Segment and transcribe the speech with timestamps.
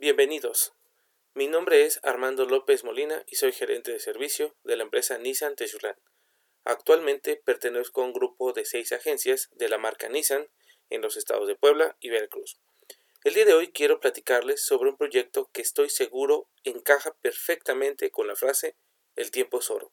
[0.00, 0.74] Bienvenidos.
[1.34, 5.56] Mi nombre es Armando López Molina y soy gerente de servicio de la empresa Nissan
[5.56, 5.96] Techulán.
[6.62, 10.48] Actualmente pertenezco a un grupo de seis agencias de la marca Nissan
[10.88, 12.60] en los estados de Puebla y Veracruz.
[13.24, 18.28] El día de hoy quiero platicarles sobre un proyecto que estoy seguro encaja perfectamente con
[18.28, 18.76] la frase
[19.16, 19.92] el tiempo es oro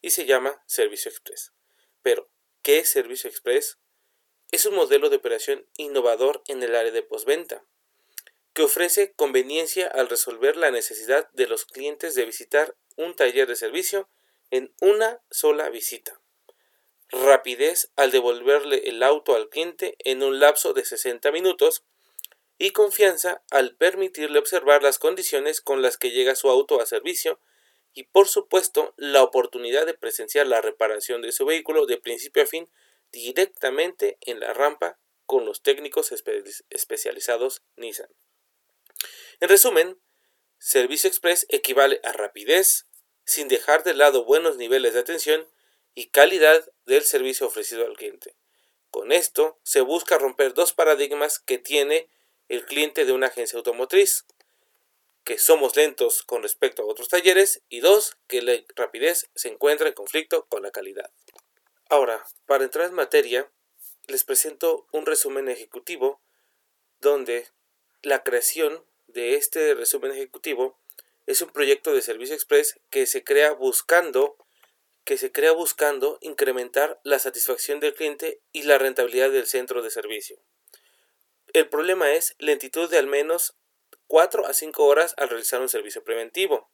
[0.00, 1.52] y se llama Servicio Express.
[2.00, 2.30] Pero,
[2.62, 3.78] ¿qué es Servicio Express?
[4.50, 7.66] Es un modelo de operación innovador en el área de postventa
[8.52, 13.56] que ofrece conveniencia al resolver la necesidad de los clientes de visitar un taller de
[13.56, 14.08] servicio
[14.50, 16.20] en una sola visita.
[17.08, 21.84] Rapidez al devolverle el auto al cliente en un lapso de 60 minutos
[22.58, 27.40] y confianza al permitirle observar las condiciones con las que llega su auto a servicio
[27.94, 32.46] y por supuesto la oportunidad de presenciar la reparación de su vehículo de principio a
[32.46, 32.70] fin
[33.10, 36.12] directamente en la rampa con los técnicos
[36.70, 38.08] especializados Nissan.
[39.42, 40.00] En resumen,
[40.58, 42.86] Servicio Express equivale a rapidez,
[43.24, 45.48] sin dejar de lado buenos niveles de atención
[45.96, 48.36] y calidad del servicio ofrecido al cliente.
[48.92, 52.08] Con esto se busca romper dos paradigmas que tiene
[52.46, 54.26] el cliente de una agencia automotriz,
[55.24, 59.88] que somos lentos con respecto a otros talleres y dos, que la rapidez se encuentra
[59.88, 61.10] en conflicto con la calidad.
[61.88, 63.50] Ahora, para entrar en materia,
[64.06, 66.22] les presento un resumen ejecutivo
[67.00, 67.48] donde
[68.02, 70.78] la creación de este resumen ejecutivo
[71.26, 74.36] es un proyecto de servicio express que se crea buscando
[75.04, 79.90] que se crea buscando incrementar la satisfacción del cliente y la rentabilidad del centro de
[79.90, 80.38] servicio.
[81.52, 83.56] El problema es lentitud de al menos
[84.06, 86.70] 4 a 5 horas al realizar un servicio preventivo.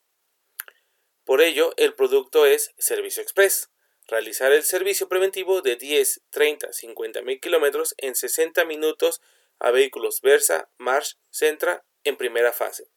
[1.25, 3.71] Por ello, el producto es Servicio Express.
[4.07, 9.21] Realizar el servicio preventivo de 10, 30, 50 mil kilómetros en 60 minutos
[9.59, 12.89] a vehículos Versa, March, Centra en primera fase.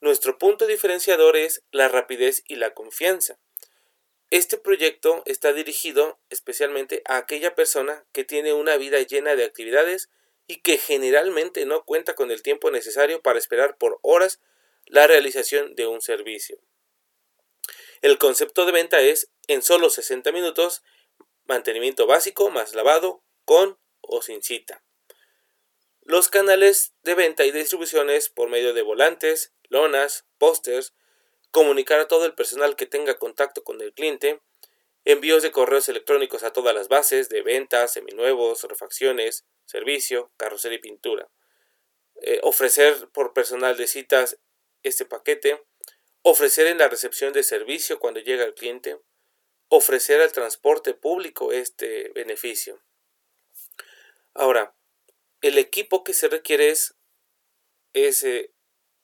[0.00, 3.38] Nuestro punto diferenciador es la rapidez y la confianza.
[4.30, 10.10] Este proyecto está dirigido especialmente a aquella persona que tiene una vida llena de actividades
[10.46, 14.40] y que generalmente no cuenta con el tiempo necesario para esperar por horas
[14.86, 16.58] la realización de un servicio.
[18.00, 20.82] El concepto de venta es en solo 60 minutos
[21.46, 24.84] mantenimiento básico más lavado con o sin cita.
[26.08, 30.94] Los canales de venta y distribuciones por medio de volantes, lonas, pósters,
[31.50, 34.40] comunicar a todo el personal que tenga contacto con el cliente,
[35.04, 40.80] envíos de correos electrónicos a todas las bases de ventas, seminuevos, refacciones, servicio, carrocería y
[40.80, 41.28] pintura.
[42.22, 44.38] Eh, ofrecer por personal de citas
[44.82, 45.62] este paquete,
[46.22, 48.98] ofrecer en la recepción de servicio cuando llega el cliente,
[49.68, 52.82] ofrecer al transporte público este beneficio.
[54.32, 54.74] Ahora,
[55.40, 56.94] el equipo que se requiere es,
[57.94, 58.52] ese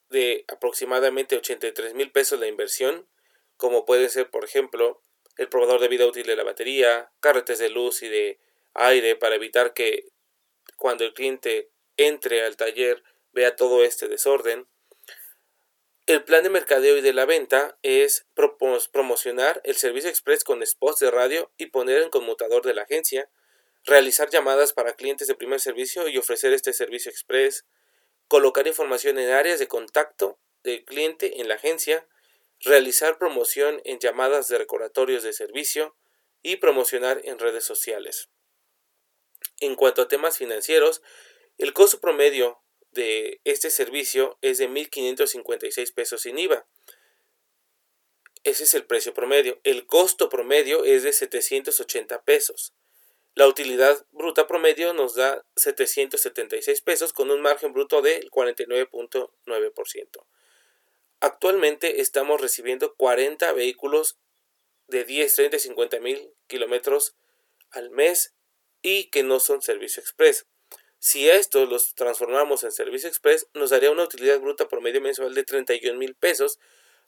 [0.09, 3.07] de aproximadamente 83 mil pesos la inversión,
[3.57, 5.01] como puede ser, por ejemplo,
[5.37, 8.39] el probador de vida útil de la batería, carretes de luz y de
[8.73, 10.09] aire para evitar que
[10.77, 14.67] cuando el cliente entre al taller vea todo este desorden.
[16.05, 18.27] El plan de mercadeo y de la venta es
[18.91, 23.29] promocionar el servicio express con spots de radio y poner en conmutador de la agencia,
[23.85, 27.65] realizar llamadas para clientes de primer servicio y ofrecer este servicio express,
[28.27, 32.07] colocar información en áreas de contacto del cliente en la agencia,
[32.59, 35.95] realizar promoción en llamadas de recordatorios de servicio
[36.41, 38.29] y promocionar en redes sociales.
[39.59, 41.01] En cuanto a temas financieros,
[41.57, 46.67] el costo promedio de este servicio es de 1.556 pesos sin IVA.
[48.43, 49.59] Ese es el precio promedio.
[49.63, 52.73] El costo promedio es de 780 pesos.
[53.35, 60.25] La utilidad bruta promedio nos da 776 pesos con un margen bruto del 49.9%.
[61.19, 64.17] Actualmente estamos recibiendo 40 vehículos
[64.87, 67.17] de 10, 30 y 50 mil kilómetros
[67.71, 68.33] al mes
[68.81, 70.45] y que no son servicio express.
[70.99, 75.43] Si estos los transformamos en servicio express, nos daría una utilidad bruta promedio mensual de
[75.43, 76.57] 31 mil pesos,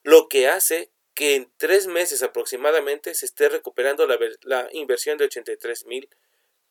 [0.04, 5.88] lo que hace que en tres meses aproximadamente se esté recuperando la, inversión de 83
[5.88, 6.08] mil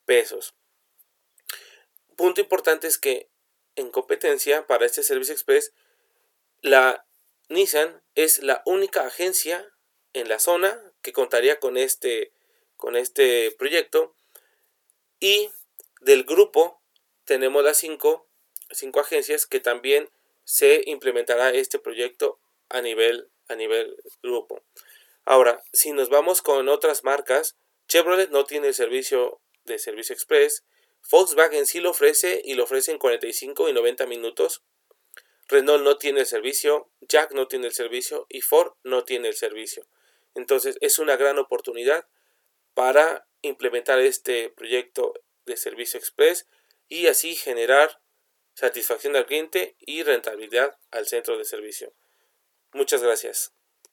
[0.05, 0.55] pesos.
[2.15, 3.29] Punto importante es que
[3.75, 5.73] en competencia para este servicio express,
[6.61, 7.05] la
[7.49, 9.69] Nissan es la única agencia
[10.13, 12.31] en la zona que contaría con este,
[12.77, 14.15] con este proyecto
[15.19, 15.51] y
[16.03, 16.81] del grupo
[17.25, 18.29] tenemos las cinco,
[18.71, 20.09] cinco agencias que también
[20.45, 22.39] se implementará este proyecto
[22.69, 24.63] a nivel a nivel grupo.
[25.25, 27.57] Ahora, si nos vamos con otras marcas,
[27.89, 30.65] Chevrolet no tiene el servicio de servicio express.
[31.11, 34.63] Volkswagen sí lo ofrece y lo ofrece en 45 y 90 minutos.
[35.49, 39.37] Renault no tiene el servicio, Jack no tiene el servicio y Ford no tiene el
[39.37, 39.87] servicio.
[40.35, 42.09] Entonces es una gran oportunidad
[42.75, 45.15] para implementar este proyecto
[45.45, 46.47] de servicio express
[46.89, 48.01] y así generar
[48.55, 51.93] satisfacción al cliente y rentabilidad al centro de servicio.
[52.77, 53.56] Muchas gracias.